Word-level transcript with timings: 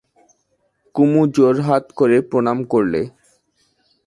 কুমু 0.95 1.21
জোড়হাত 1.35 1.85
করে 1.95 2.17
প্রণাম 2.29 2.57
করলে। 2.63 3.01